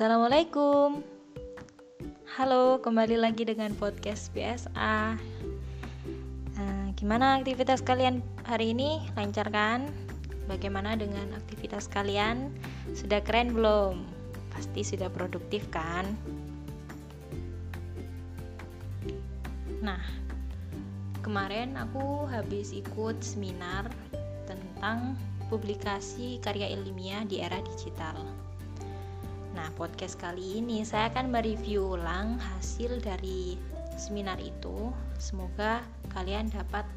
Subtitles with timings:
[0.00, 1.04] Assalamualaikum
[2.32, 5.20] Halo, kembali lagi dengan podcast BSA
[6.56, 9.04] nah, Gimana aktivitas kalian hari ini?
[9.12, 9.92] Lancar kan?
[10.48, 12.48] Bagaimana dengan aktivitas kalian?
[12.96, 14.08] Sudah keren belum?
[14.56, 16.08] Pasti sudah produktif kan?
[19.84, 20.00] Nah,
[21.20, 23.92] kemarin aku habis ikut seminar
[24.48, 25.12] tentang
[25.52, 28.48] publikasi karya ilmiah di era digital
[29.60, 33.60] Nah, podcast kali ini saya akan mereview ulang hasil dari
[34.00, 34.88] seminar itu.
[35.20, 35.84] Semoga
[36.16, 36.88] kalian dapat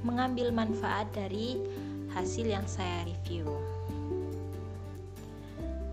[0.00, 1.60] mengambil manfaat dari
[2.16, 3.44] hasil yang saya review.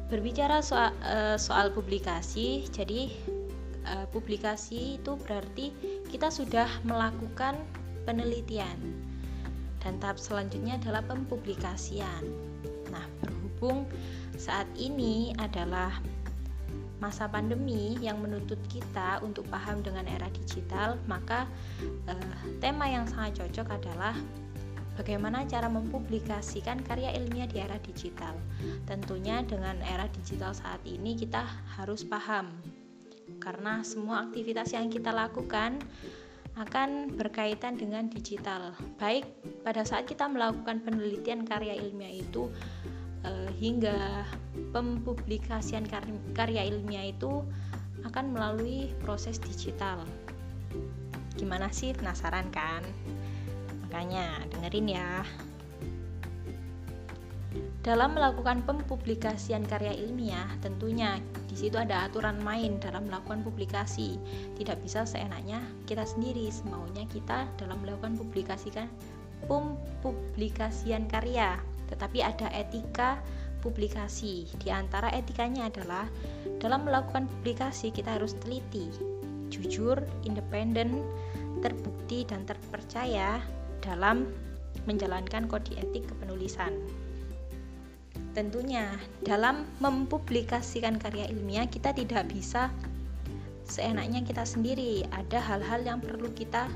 [0.07, 3.12] Berbicara soal, uh, soal publikasi, jadi
[3.91, 5.76] uh, publikasi itu berarti
[6.07, 7.59] kita sudah melakukan
[8.07, 8.79] penelitian
[9.84, 12.23] dan tahap selanjutnya adalah pempublikasian.
[12.88, 13.84] Nah, berhubung
[14.41, 16.01] saat ini adalah
[16.97, 21.45] masa pandemi yang menuntut kita untuk paham dengan era digital, maka
[22.09, 24.17] eh, tema yang sangat cocok adalah
[24.98, 28.33] bagaimana cara mempublikasikan karya ilmiah di era digital.
[28.89, 31.45] Tentunya dengan era digital saat ini kita
[31.77, 32.49] harus paham
[33.37, 35.77] karena semua aktivitas yang kita lakukan
[36.57, 38.76] akan berkaitan dengan digital.
[38.98, 39.23] Baik
[39.63, 42.51] pada saat kita melakukan penelitian karya ilmiah itu
[43.25, 44.25] uh, hingga
[44.75, 45.85] pempublikasian
[46.33, 47.45] karya ilmiah itu
[48.07, 50.03] akan melalui proses digital.
[51.37, 52.81] Gimana sih penasaran kan?
[53.87, 55.11] Makanya dengerin ya.
[57.81, 61.17] Dalam melakukan pempublikasian karya ilmiah, tentunya
[61.49, 64.22] di situ ada aturan main dalam melakukan publikasi.
[64.53, 68.85] Tidak bisa seenaknya kita sendiri, semaunya kita dalam melakukan publikasikan
[69.49, 71.57] pempublikasian karya
[71.91, 73.19] tetapi ada etika
[73.61, 74.50] publikasi.
[74.57, 76.09] Di antara etikanya adalah
[76.57, 78.89] dalam melakukan publikasi kita harus teliti,
[79.53, 81.05] jujur, independen,
[81.61, 83.43] terbukti dan terpercaya
[83.83, 84.25] dalam
[84.89, 86.73] menjalankan kode etik kepenulisan.
[88.31, 88.87] Tentunya
[89.27, 92.71] dalam mempublikasikan karya ilmiah kita tidak bisa
[93.67, 95.03] seenaknya kita sendiri.
[95.11, 96.71] Ada hal-hal yang perlu kita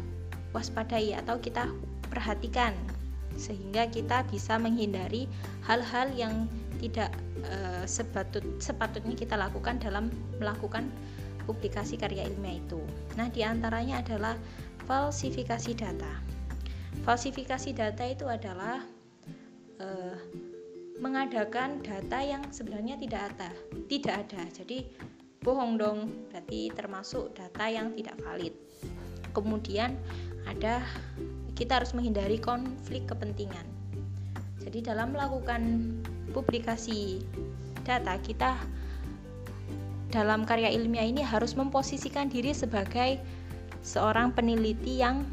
[0.51, 1.72] waspadai atau kita
[2.11, 2.75] perhatikan
[3.35, 5.28] sehingga kita bisa menghindari
[5.68, 6.47] hal-hal yang
[6.79, 7.12] tidak
[7.44, 10.91] e, sepatut, sepatutnya kita lakukan dalam melakukan
[11.46, 12.81] publikasi karya ilmiah itu.
[13.16, 14.35] Nah, di antaranya adalah
[14.90, 16.13] falsifikasi data.
[17.06, 18.81] Falsifikasi data itu adalah
[19.78, 19.88] e,
[20.97, 23.50] mengadakan data yang sebenarnya tidak ada,
[23.91, 24.41] tidak ada.
[24.52, 24.90] Jadi
[25.44, 26.00] bohong dong,
[26.31, 28.56] berarti termasuk data yang tidak valid.
[29.35, 29.94] Kemudian
[30.47, 30.81] ada
[31.55, 33.63] kita harus menghindari konflik kepentingan.
[34.59, 35.95] Jadi dalam melakukan
[36.35, 37.23] publikasi
[37.88, 38.59] data kita
[40.11, 43.19] dalam karya ilmiah ini harus memposisikan diri sebagai
[43.83, 45.23] seorang peneliti yang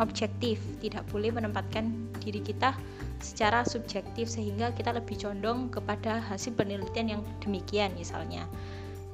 [0.00, 2.72] objektif, tidak boleh menempatkan diri kita
[3.20, 8.48] secara subjektif sehingga kita lebih condong kepada hasil penelitian yang demikian misalnya.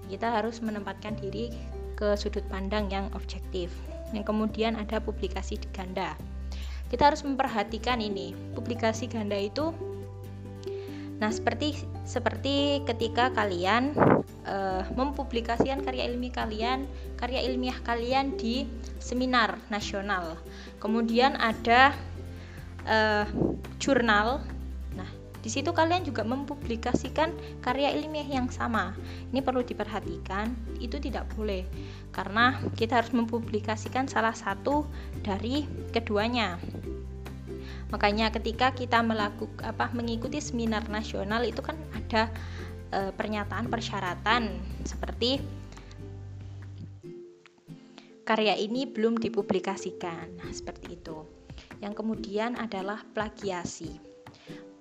[0.08, 1.52] Kita harus menempatkan diri
[1.98, 3.74] ke sudut pandang yang objektif.
[4.16, 6.16] Yang kemudian ada publikasi ganda
[6.88, 8.32] kita harus memperhatikan ini.
[8.56, 9.72] Publikasi ganda itu
[11.18, 11.74] nah seperti
[12.06, 13.90] seperti ketika kalian
[14.46, 16.86] uh, mempublikasikan karya ilmiah kalian
[17.18, 18.70] karya ilmiah kalian di
[19.02, 20.38] seminar nasional.
[20.78, 21.90] Kemudian ada
[22.86, 23.26] uh,
[23.82, 24.46] jurnal
[25.38, 27.30] di situ kalian juga mempublikasikan
[27.62, 28.94] karya ilmiah yang sama.
[29.30, 30.50] Ini perlu diperhatikan,
[30.82, 31.62] itu tidak boleh
[32.10, 34.82] karena kita harus mempublikasikan salah satu
[35.22, 36.58] dari keduanya.
[37.88, 42.28] Makanya ketika kita melakukan apa mengikuti seminar nasional itu kan ada
[42.92, 45.40] e, pernyataan persyaratan seperti
[48.28, 50.36] karya ini belum dipublikasikan.
[50.36, 51.24] Nah, seperti itu.
[51.80, 53.96] Yang kemudian adalah plagiasi.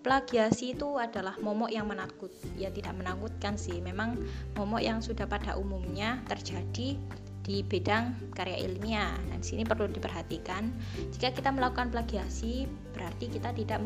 [0.07, 2.31] Plagiasi itu adalah momok yang menakut.
[2.55, 3.83] Ya tidak menakutkan sih.
[3.83, 4.15] Memang
[4.55, 6.95] momok yang sudah pada umumnya terjadi
[7.43, 9.19] di bidang karya ilmiah.
[9.27, 10.71] Nah, di sini perlu diperhatikan,
[11.11, 13.83] jika kita melakukan plagiasi, berarti kita tidak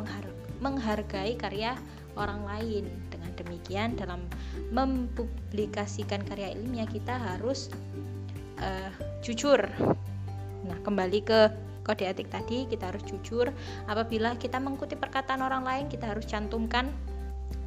[0.61, 1.73] menghargai karya
[2.13, 2.85] orang lain.
[3.09, 4.21] Dengan demikian, dalam
[4.69, 7.73] mempublikasikan karya ilmiah kita harus
[8.61, 8.93] uh,
[9.25, 9.57] jujur.
[10.69, 11.49] Nah, kembali ke
[11.81, 13.49] kode etik tadi, kita harus jujur.
[13.89, 16.89] Apabila kita mengikuti perkataan orang lain, kita harus cantumkan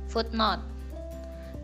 [0.09, 0.63] footnote.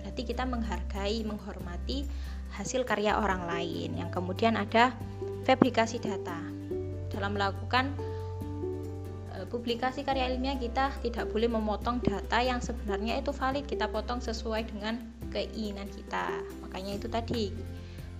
[0.02, 2.06] Berarti kita menghargai, menghormati
[2.54, 3.94] hasil karya orang lain.
[3.98, 4.94] Yang kemudian ada
[5.46, 6.38] fabrikasi data.
[7.10, 7.94] Dalam melakukan
[9.34, 14.18] e, publikasi karya ilmiah kita tidak boleh memotong data yang sebenarnya itu valid, kita potong
[14.18, 14.98] sesuai dengan
[15.30, 17.44] keinginan kita makanya itu tadi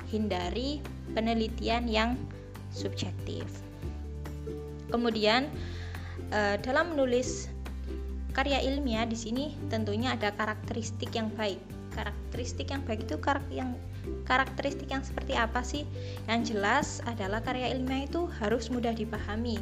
[0.09, 0.79] hindari
[1.13, 2.15] penelitian yang
[2.71, 3.47] subjektif
[4.91, 5.49] kemudian
[6.35, 7.49] eh, dalam menulis
[8.31, 11.59] karya ilmiah di sini tentunya ada karakteristik yang baik.
[11.91, 13.75] Karakteristik yang baik itu karakter yang
[14.25, 15.83] karakteristik yang seperti apa sih?
[16.31, 19.59] Yang jelas adalah karya ilmiah itu harus mudah dipahami.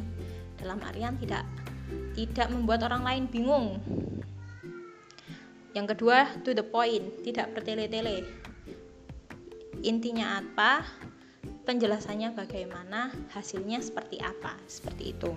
[0.61, 1.43] Dalam artian tidak
[2.13, 3.81] tidak membuat orang lain bingung.
[5.73, 8.25] Yang kedua to the point tidak bertele-tele.
[9.81, 10.83] Intinya apa
[11.63, 15.31] penjelasannya bagaimana, hasilnya seperti apa, seperti itu.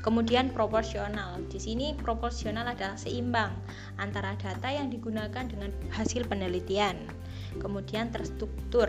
[0.00, 1.42] Kemudian proporsional.
[1.48, 3.52] Di sini proporsional adalah seimbang
[4.00, 6.96] antara data yang digunakan dengan hasil penelitian.
[7.58, 8.88] Kemudian terstruktur.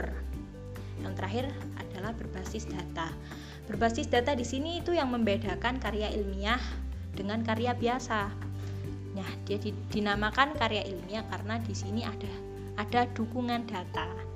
[1.04, 1.46] Yang terakhir
[1.78, 3.14] adalah berbasis data.
[3.68, 6.62] Berbasis data di sini itu yang membedakan karya ilmiah
[7.14, 8.32] dengan karya biasa.
[9.18, 9.58] Nah, dia
[9.90, 12.30] dinamakan karya ilmiah karena di sini ada
[12.78, 14.27] ada dukungan data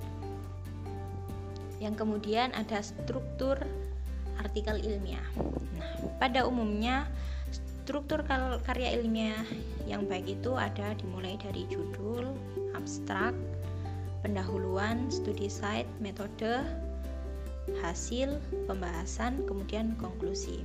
[1.81, 3.57] yang kemudian ada struktur
[4.38, 5.25] artikel ilmiah.
[5.81, 5.92] Nah,
[6.22, 7.10] pada umumnya
[7.50, 8.22] struktur
[8.62, 9.42] karya ilmiah
[9.89, 12.38] yang baik itu ada dimulai dari judul,
[12.78, 13.33] abstrak,
[14.22, 16.62] pendahuluan, studi site, metode,
[17.81, 18.38] hasil,
[18.69, 20.62] pembahasan, kemudian konklusi.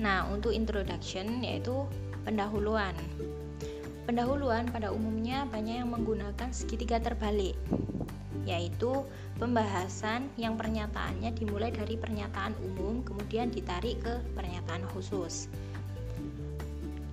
[0.00, 1.84] Nah, untuk introduction yaitu
[2.24, 2.96] pendahuluan.
[4.04, 7.56] Pendahuluan pada umumnya banyak yang menggunakan segitiga terbalik,
[8.44, 9.00] yaitu
[9.40, 15.48] pembahasan yang pernyataannya dimulai dari pernyataan umum kemudian ditarik ke pernyataan khusus.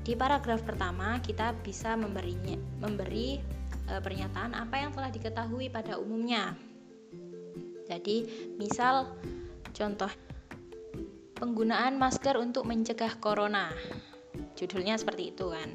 [0.04, 3.40] Di paragraf pertama kita bisa memberinya, memberi
[3.88, 6.60] e, pernyataan apa yang telah diketahui pada umumnya.
[7.88, 8.28] Jadi,
[8.60, 9.08] misal
[9.72, 10.12] contoh
[11.40, 13.72] penggunaan masker untuk mencegah corona.
[14.60, 15.70] Judulnya seperti itu kan.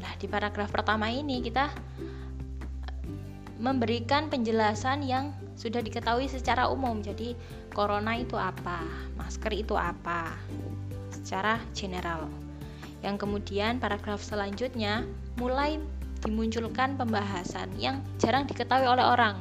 [0.00, 1.68] Nah, di paragraf pertama ini kita
[3.60, 7.04] memberikan penjelasan yang sudah diketahui secara umum.
[7.04, 7.36] Jadi,
[7.76, 8.80] corona itu apa?
[9.20, 10.32] Masker itu apa?
[11.12, 12.32] Secara general.
[13.04, 15.04] Yang kemudian paragraf selanjutnya
[15.36, 15.76] mulai
[16.24, 19.40] dimunculkan pembahasan yang jarang diketahui oleh orang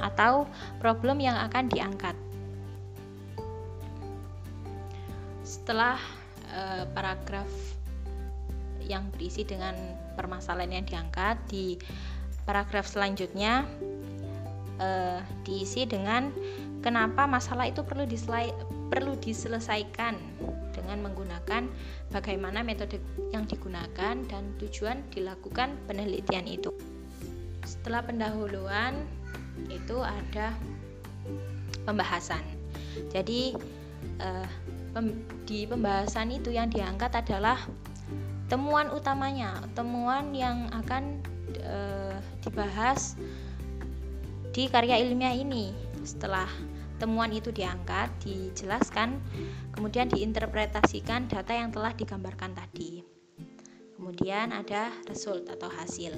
[0.00, 0.44] atau
[0.80, 2.16] problem yang akan diangkat.
[5.44, 6.00] Setelah
[6.52, 7.48] uh, paragraf
[8.86, 9.74] yang berisi dengan
[10.14, 11.76] permasalahan yang diangkat di
[12.44, 13.66] paragraf selanjutnya
[14.82, 16.34] eh, diisi dengan
[16.82, 18.50] kenapa masalah itu perlu diselai,
[18.90, 20.18] perlu diselesaikan
[20.74, 21.70] dengan menggunakan
[22.10, 22.98] bagaimana metode
[23.30, 26.74] yang digunakan dan tujuan dilakukan penelitian itu.
[27.62, 29.06] Setelah pendahuluan
[29.70, 30.52] itu ada
[31.86, 32.42] pembahasan.
[33.14, 33.54] Jadi
[34.18, 34.48] eh,
[34.92, 37.56] pem, di pembahasan itu yang diangkat adalah
[38.52, 41.24] temuan utamanya, temuan yang akan
[41.56, 41.78] e,
[42.44, 43.16] dibahas
[44.52, 45.72] di karya ilmiah ini.
[46.04, 46.44] Setelah
[47.00, 49.16] temuan itu diangkat, dijelaskan,
[49.72, 53.00] kemudian diinterpretasikan data yang telah digambarkan tadi.
[53.96, 56.12] Kemudian ada result atau hasil.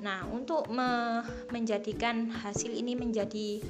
[0.00, 1.20] Nah, untuk me
[1.52, 3.60] menjadikan hasil ini menjadi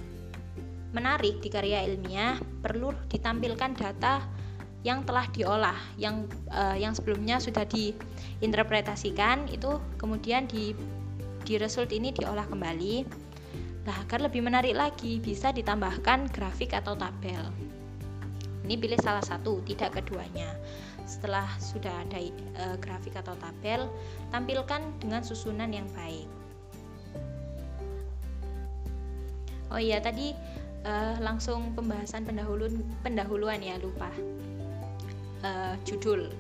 [0.95, 4.40] menarik di karya ilmiah, perlu ditampilkan data
[4.81, 10.73] yang telah diolah yang uh, yang sebelumnya sudah diinterpretasikan itu kemudian di
[11.45, 13.05] di result ini diolah kembali.
[13.85, 17.45] Nah agar lebih menarik lagi bisa ditambahkan grafik atau tabel.
[18.65, 20.49] Ini pilih salah satu tidak keduanya.
[21.05, 22.21] Setelah sudah ada
[22.65, 23.85] uh, grafik atau tabel
[24.33, 26.29] tampilkan dengan susunan yang baik.
[29.71, 30.33] Oh iya tadi
[30.89, 34.09] uh, langsung pembahasan pendahuluan pendahuluan ya lupa
[35.45, 36.31] uh, judul.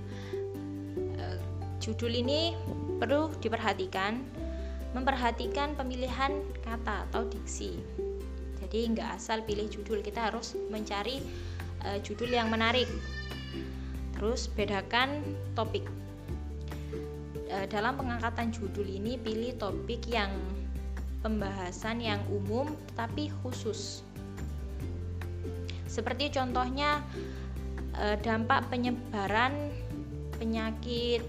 [1.16, 1.38] Uh,
[1.80, 2.56] judul ini
[3.00, 4.20] perlu diperhatikan,
[4.92, 7.80] memperhatikan pemilihan kata atau diksi.
[8.60, 11.24] Jadi nggak asal pilih judul, kita harus mencari
[11.84, 12.86] uh, judul yang menarik.
[14.16, 15.24] Terus bedakan
[15.56, 15.88] topik.
[17.50, 20.30] Uh, dalam pengangkatan judul ini pilih topik yang
[21.20, 24.04] pembahasan yang umum tapi khusus.
[25.90, 27.02] Seperti contohnya
[27.96, 29.72] e, dampak penyebaran
[30.36, 31.24] penyakit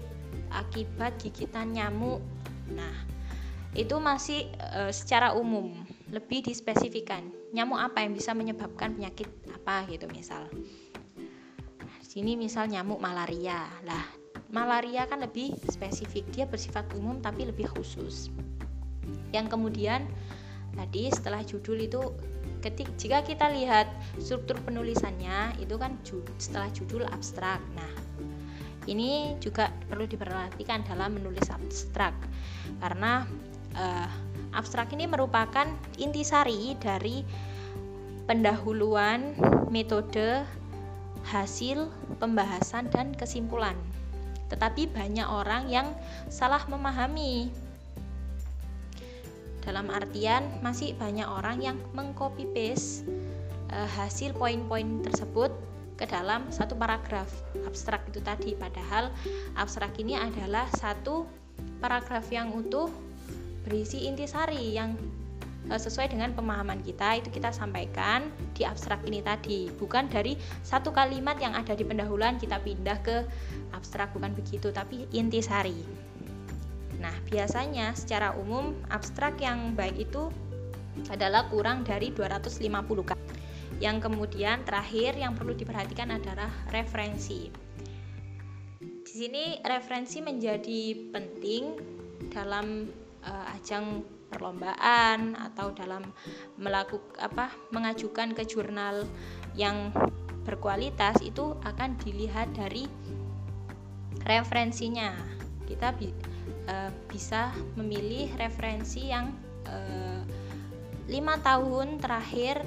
[0.52, 2.20] akibat gigitan nyamuk.
[2.72, 2.94] Nah,
[3.72, 5.72] itu masih e, secara umum,
[6.12, 7.24] lebih dispesifikan.
[7.52, 10.46] Nyamuk apa yang bisa menyebabkan penyakit apa gitu misal.
[12.02, 13.64] sini misal nyamuk malaria.
[13.88, 14.04] Lah,
[14.52, 18.28] malaria kan lebih spesifik, dia bersifat umum tapi lebih khusus.
[19.32, 20.04] Yang kemudian
[20.76, 22.12] tadi setelah judul itu
[22.62, 23.90] ketik jika kita lihat
[24.22, 25.98] struktur penulisannya itu kan
[26.38, 27.58] setelah judul abstrak.
[27.74, 27.92] Nah
[28.82, 32.18] Ini juga perlu diperhatikan dalam menulis abstrak.
[32.82, 33.22] Karena
[33.78, 34.10] uh,
[34.58, 35.70] abstrak ini merupakan
[36.02, 37.22] intisari dari
[38.26, 39.38] pendahuluan,
[39.70, 40.42] metode,
[41.30, 43.78] hasil, pembahasan dan kesimpulan.
[44.50, 45.94] Tetapi banyak orang yang
[46.26, 47.54] salah memahami
[49.62, 53.06] dalam artian masih banyak orang yang mengcopy paste
[53.70, 55.54] uh, hasil poin-poin tersebut
[55.96, 57.30] ke dalam satu paragraf
[57.62, 58.58] abstrak itu tadi.
[58.58, 59.14] Padahal
[59.54, 61.24] abstrak ini adalah satu
[61.78, 62.90] paragraf yang utuh
[63.62, 64.98] berisi intisari yang
[65.70, 67.22] uh, sesuai dengan pemahaman kita.
[67.22, 69.70] Itu kita sampaikan di abstrak ini tadi.
[69.78, 70.34] Bukan dari
[70.66, 73.22] satu kalimat yang ada di pendahuluan kita pindah ke
[73.72, 76.11] abstrak bukan begitu tapi intisari
[77.02, 80.30] Nah, biasanya secara umum abstrak yang baik itu
[81.10, 82.70] adalah kurang dari 250
[83.02, 83.34] kata.
[83.82, 87.50] Yang kemudian terakhir yang perlu diperhatikan adalah referensi.
[89.02, 91.62] Di sini referensi menjadi penting
[92.30, 92.86] dalam
[93.26, 96.06] uh, ajang perlombaan atau dalam
[96.56, 99.04] melakukan apa mengajukan ke jurnal
[99.52, 99.92] yang
[100.48, 102.88] berkualitas itu akan dilihat dari
[104.24, 105.12] referensinya.
[105.68, 105.92] Kita
[106.68, 109.32] uh, bisa memilih referensi yang
[109.66, 110.20] uh,
[111.10, 112.62] lima tahun terakhir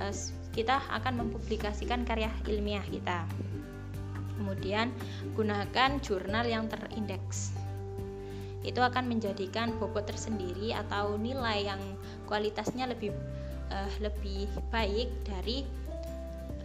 [0.00, 0.14] uh,
[0.56, 3.28] kita akan mempublikasikan karya ilmiah kita.
[4.36, 4.92] Kemudian
[5.36, 7.52] gunakan jurnal yang terindeks.
[8.64, 11.80] Itu akan menjadikan bobot tersendiri atau nilai yang
[12.26, 13.14] kualitasnya lebih
[13.70, 15.64] uh, lebih baik dari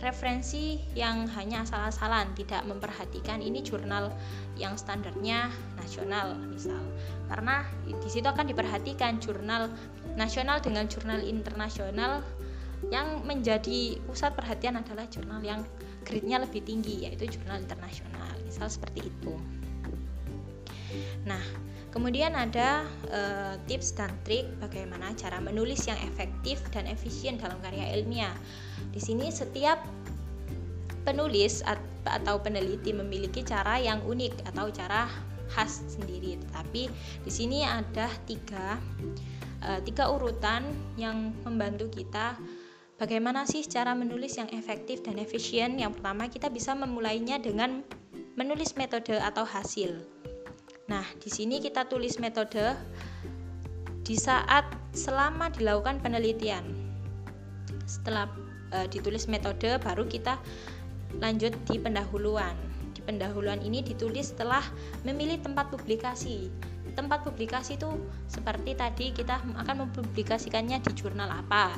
[0.02, 4.10] referensi yang hanya asal-asalan tidak memperhatikan ini jurnal
[4.58, 6.82] yang standarnya nasional misal.
[7.30, 9.70] Karena di situ akan diperhatikan jurnal
[10.18, 12.26] nasional dengan jurnal internasional
[12.90, 15.62] yang menjadi pusat perhatian adalah jurnal yang
[16.02, 19.38] grade-nya lebih tinggi yaitu jurnal internasional misal seperti itu
[21.24, 21.42] nah
[21.92, 23.22] Kemudian ada e,
[23.68, 28.32] tips dan trik bagaimana cara menulis yang efektif dan efisien dalam karya ilmiah.
[28.96, 29.84] Di sini setiap
[31.04, 31.60] penulis
[32.08, 35.12] atau peneliti memiliki cara yang unik atau cara
[35.52, 36.40] khas sendiri.
[36.40, 36.88] Tetapi
[37.28, 38.80] di sini ada tiga
[39.60, 40.64] e, tiga urutan
[40.96, 42.40] yang membantu kita
[43.04, 45.76] bagaimana sih cara menulis yang efektif dan efisien.
[45.76, 47.84] Yang pertama kita bisa memulainya dengan
[48.40, 50.21] menulis metode atau hasil.
[50.90, 52.74] Nah, di sini kita tulis metode
[54.02, 56.66] di saat selama dilakukan penelitian.
[57.86, 58.28] Setelah
[58.74, 60.40] e, ditulis metode, baru kita
[61.22, 62.56] lanjut di pendahuluan.
[62.92, 64.64] Di pendahuluan ini ditulis setelah
[65.06, 66.50] memilih tempat publikasi.
[66.92, 67.88] Tempat publikasi itu
[68.28, 71.72] seperti tadi kita akan mempublikasikannya di jurnal apa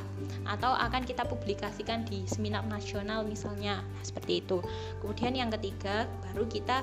[0.49, 4.57] atau akan kita publikasikan di seminar nasional misalnya nah, seperti itu.
[5.05, 6.81] Kemudian yang ketiga baru kita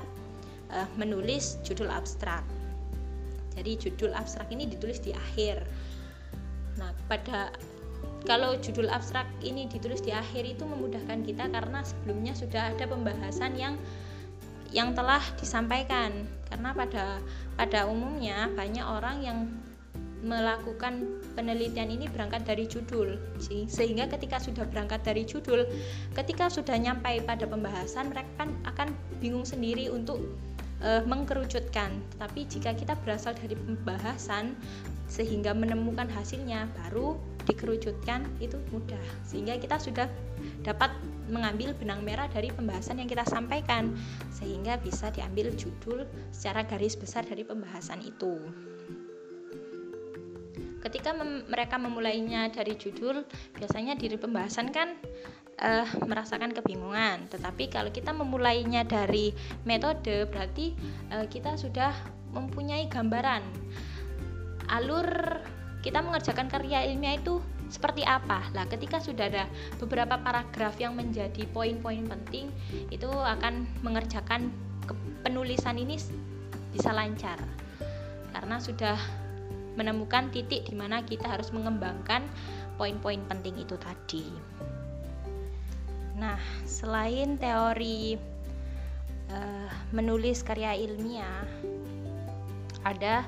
[0.71, 2.43] uh, menulis judul abstrak.
[3.55, 5.67] Jadi judul abstrak ini ditulis di akhir.
[6.79, 7.51] Nah, pada
[8.23, 13.57] kalau judul abstrak ini ditulis di akhir itu memudahkan kita karena sebelumnya sudah ada pembahasan
[13.59, 13.75] yang
[14.71, 16.25] yang telah disampaikan.
[16.47, 17.19] Karena pada
[17.59, 19.39] pada umumnya banyak orang yang
[20.21, 23.17] melakukan penelitian ini berangkat dari judul
[23.65, 25.65] sehingga ketika sudah berangkat dari judul
[26.13, 30.21] ketika sudah nyampai pada pembahasan mereka kan akan bingung sendiri untuk
[30.81, 31.93] uh, mengkerucutkan.
[32.17, 34.57] Tapi jika kita berasal dari pembahasan
[35.11, 39.01] sehingga menemukan hasilnya baru dikerucutkan itu mudah.
[39.25, 40.07] Sehingga kita sudah
[40.65, 40.93] dapat
[41.31, 43.95] mengambil benang merah dari pembahasan yang kita sampaikan
[44.33, 48.37] sehingga bisa diambil judul secara garis besar dari pembahasan itu.
[50.81, 53.21] Ketika mem mereka memulainya dari judul,
[53.53, 54.97] biasanya diri pembahasan kan
[55.59, 57.27] uh, merasakan kebingungan.
[57.27, 59.35] Tetapi kalau kita memulainya dari
[59.67, 60.75] metode, berarti
[61.11, 61.91] uh, kita sudah
[62.31, 63.43] mempunyai gambaran
[64.71, 65.43] alur
[65.83, 68.45] kita mengerjakan karya ilmiah itu seperti apa?
[68.53, 69.49] Lah, ketika sudah ada
[69.81, 72.53] beberapa paragraf yang menjadi poin-poin penting,
[72.93, 74.53] itu akan mengerjakan
[75.25, 75.97] penulisan ini
[76.71, 77.39] bisa lancar
[78.31, 78.97] karena sudah
[79.75, 82.27] menemukan titik di mana kita harus mengembangkan
[82.75, 84.25] poin-poin penting itu tadi.
[86.21, 86.37] Nah,
[86.69, 88.13] selain teori
[89.33, 91.41] uh, menulis karya ilmiah,
[92.85, 93.25] ada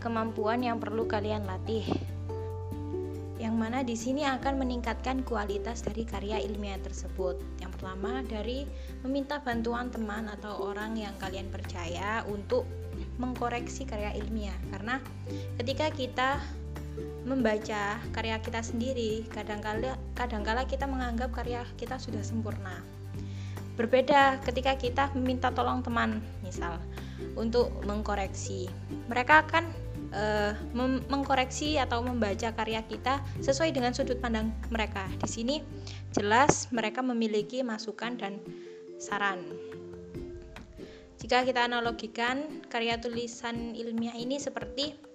[0.00, 1.84] kemampuan yang perlu kalian latih.
[3.36, 7.36] Yang mana di sini akan meningkatkan kualitas dari karya ilmiah tersebut.
[7.60, 8.64] Yang pertama dari
[9.04, 12.64] meminta bantuan teman atau orang yang kalian percaya untuk
[13.20, 14.56] mengkoreksi karya ilmiah.
[14.72, 14.96] Karena
[15.60, 16.28] ketika kita
[17.24, 22.82] membaca karya kita sendiri kadangkala kadangkala kita menganggap karya kita sudah sempurna.
[23.78, 26.76] Berbeda ketika kita meminta tolong teman misal
[27.38, 28.68] untuk mengkoreksi.
[29.08, 29.64] Mereka akan
[30.12, 30.52] uh,
[31.08, 35.06] mengkoreksi atau membaca karya kita sesuai dengan sudut pandang mereka.
[35.22, 35.56] Di sini
[36.12, 38.36] jelas mereka memiliki masukan dan
[39.00, 39.40] saran.
[41.20, 45.09] Jika kita analogikan karya tulisan ilmiah ini seperti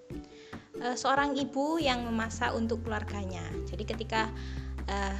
[0.81, 4.21] uh, seorang ibu yang memasak untuk keluarganya jadi ketika
[4.89, 5.19] uh,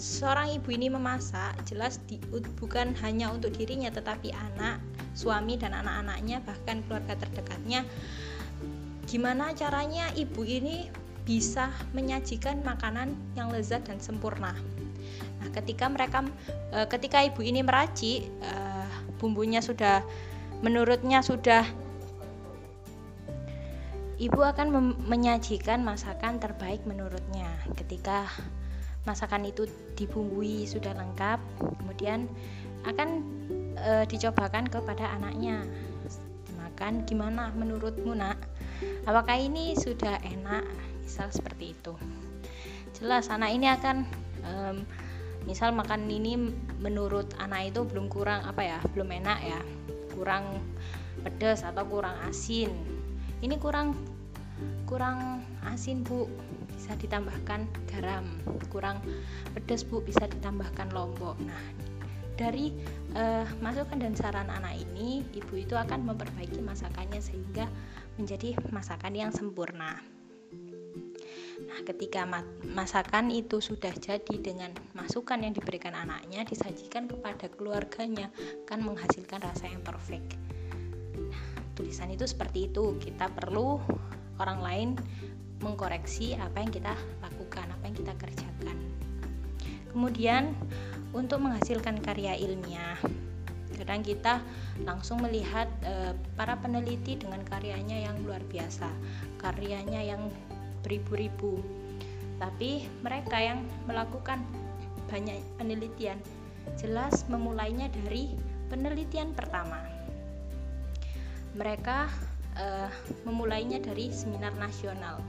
[0.00, 2.16] seorang ibu ini memasak jelas di,
[2.56, 4.80] bukan hanya untuk dirinya tetapi anak,
[5.12, 7.84] suami dan anak-anaknya bahkan keluarga terdekatnya.
[9.04, 10.88] Gimana caranya ibu ini
[11.28, 14.56] bisa menyajikan makanan yang lezat dan sempurna.
[15.40, 16.24] Nah, ketika mereka
[16.72, 18.52] e, ketika ibu ini meracik e,
[19.20, 20.00] bumbunya sudah
[20.64, 21.68] menurutnya sudah
[24.20, 27.48] ibu akan menyajikan masakan terbaik menurutnya.
[27.72, 28.28] Ketika
[29.08, 29.64] masakan itu
[29.96, 31.40] dibumbui sudah lengkap
[31.80, 32.28] kemudian
[32.84, 33.24] akan
[33.80, 35.64] e, dicobakan kepada anaknya.
[36.60, 38.36] Makan gimana menurutmu nak?
[39.08, 40.68] Apakah ini sudah enak?
[41.00, 41.96] Misal seperti itu.
[43.00, 44.04] Jelas anak ini akan
[44.44, 44.52] e,
[45.48, 46.36] misal makan ini
[46.76, 49.60] menurut anak itu belum kurang apa ya belum enak ya.
[50.12, 50.60] Kurang
[51.24, 52.99] pedas atau kurang asin
[53.40, 53.96] ini kurang
[54.84, 56.28] kurang asin bu.
[56.76, 58.24] Bisa ditambahkan garam
[58.72, 59.00] kurang
[59.52, 60.00] pedas bu.
[60.04, 61.36] Bisa ditambahkan lombok.
[61.44, 61.90] Nah
[62.40, 62.72] dari
[63.12, 67.68] uh, masukan dan saran anak ini ibu itu akan memperbaiki masakannya sehingga
[68.16, 70.00] menjadi masakan yang sempurna.
[71.60, 72.24] Nah, ketika
[72.64, 78.32] masakan itu sudah jadi dengan masukan yang diberikan anaknya disajikan kepada keluarganya
[78.64, 80.40] kan menghasilkan rasa yang perfect.
[81.20, 81.44] Nah,
[81.80, 83.00] tulisan itu seperti itu.
[83.00, 83.80] Kita perlu
[84.36, 84.88] orang lain
[85.64, 86.92] mengkoreksi apa yang kita
[87.24, 88.76] lakukan, apa yang kita kerjakan.
[89.90, 90.52] Kemudian
[91.16, 93.00] untuk menghasilkan karya ilmiah,
[93.80, 94.44] kadang kita
[94.86, 98.86] langsung melihat e, para peneliti dengan karyanya yang luar biasa,
[99.40, 100.30] karyanya yang
[100.86, 101.58] beribu-ribu.
[102.38, 104.40] Tapi mereka yang melakukan
[105.10, 106.16] banyak penelitian
[106.78, 108.32] jelas memulainya dari
[108.70, 109.89] penelitian pertama.
[111.54, 112.10] Mereka
[112.58, 112.90] uh,
[113.26, 115.22] memulainya dari seminar nasional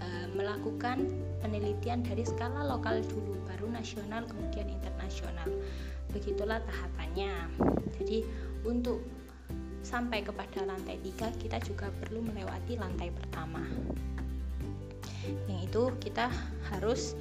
[0.00, 1.08] uh, melakukan
[1.44, 5.48] penelitian dari skala lokal dulu baru nasional kemudian internasional.
[6.10, 7.32] Begitulah tahapannya.
[8.00, 8.24] Jadi
[8.66, 9.04] untuk
[9.80, 13.64] sampai kepada lantai tiga kita juga perlu melewati lantai pertama.
[15.48, 16.32] Yang itu kita
[16.72, 17.12] harus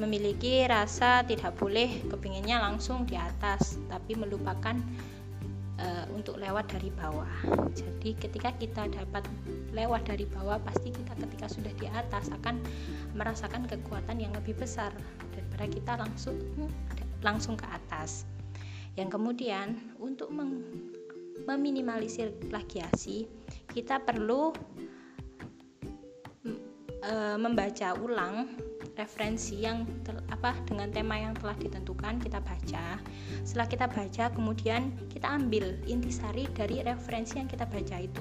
[0.00, 4.78] memiliki rasa tidak boleh kepinginnya langsung di atas tapi melupakan
[5.80, 7.28] uh, untuk lewat dari bawah.
[7.72, 9.24] Jadi ketika kita dapat
[9.72, 12.60] lewat dari bawah pasti kita ketika sudah di atas akan
[13.16, 14.92] merasakan kekuatan yang lebih besar
[15.32, 16.36] daripada kita langsung
[17.24, 18.28] langsung ke atas.
[18.98, 20.28] Yang kemudian untuk
[21.46, 23.24] meminimalisir plagiasi
[23.70, 24.52] kita perlu
[27.04, 28.50] uh, membaca ulang
[29.00, 29.88] referensi yang
[30.28, 33.00] apa dengan tema yang telah ditentukan kita baca.
[33.40, 38.20] Setelah kita baca, kemudian kita ambil intisari dari referensi yang kita baca itu.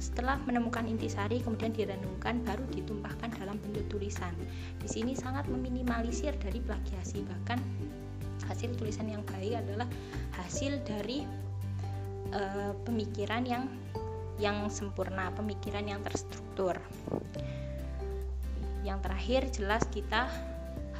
[0.00, 4.32] Setelah menemukan intisari, kemudian direnungkan, baru ditumpahkan dalam bentuk tulisan.
[4.80, 7.60] Di sini sangat meminimalisir dari plagiasi, bahkan
[8.48, 9.84] hasil tulisan yang baik adalah
[10.40, 11.26] hasil dari
[12.32, 13.68] uh, pemikiran yang
[14.40, 16.80] yang sempurna, pemikiran yang terstruktur
[18.86, 20.28] yang terakhir jelas kita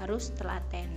[0.01, 0.89] harus telaten.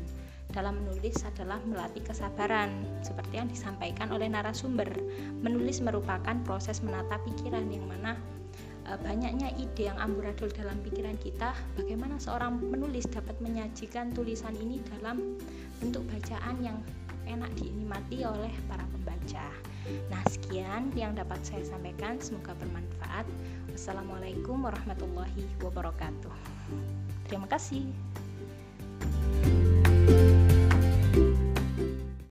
[0.54, 4.86] Dalam menulis adalah melatih kesabaran seperti yang disampaikan oleh narasumber.
[5.42, 8.14] Menulis merupakan proses menata pikiran yang mana
[8.86, 11.58] e, banyaknya ide yang amburadul dalam pikiran kita.
[11.74, 15.42] Bagaimana seorang penulis dapat menyajikan tulisan ini dalam
[15.82, 16.78] bentuk bacaan yang
[17.26, 19.50] enak dinikmati oleh para pembaca?
[20.14, 22.22] Nah sekian yang dapat saya sampaikan.
[22.22, 23.26] Semoga bermanfaat.
[23.74, 26.53] Wassalamualaikum warahmatullahi wabarakatuh.
[27.28, 27.90] Terima kasih.